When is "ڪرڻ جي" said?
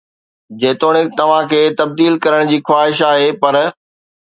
2.27-2.61